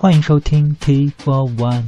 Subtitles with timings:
[0.00, 1.82] 欢迎收听 T for One。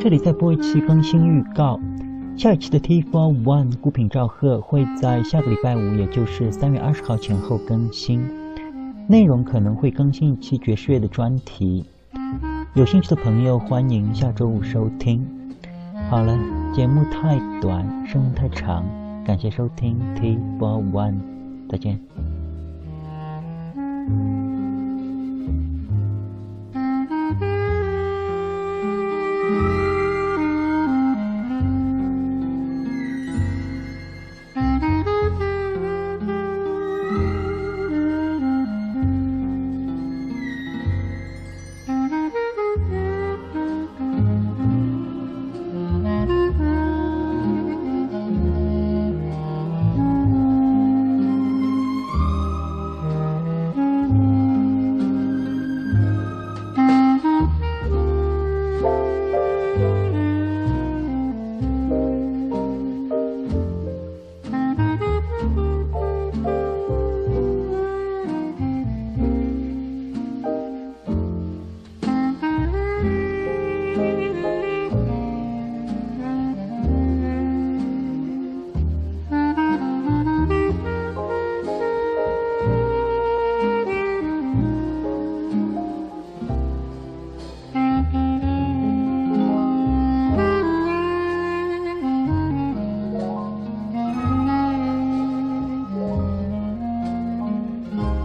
[0.00, 1.78] 这里再播一期更新预告。
[2.36, 8.20] 下一期的 T Four One 孤品赵贺会在下个礼拜五，也就是三月二十号前后更新。
[9.06, 11.84] 内容可能会更新一期爵士乐的专题，
[12.74, 15.24] 有兴趣的朋友欢迎下周五收听。
[16.10, 16.36] 好了，
[16.74, 18.84] 节目太短，声音太长，
[19.24, 21.14] 感谢收听 T Four One，
[21.68, 22.13] 再见。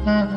[0.09, 0.31] Thank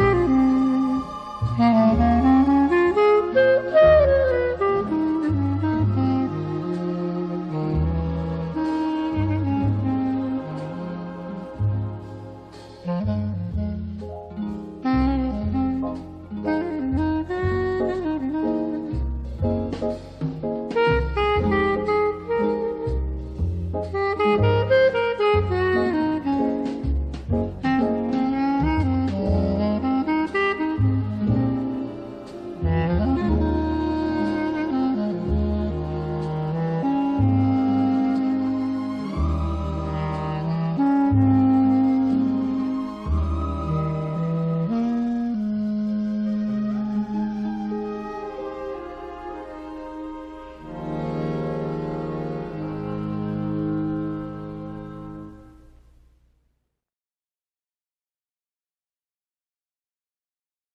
[0.00, 0.05] you.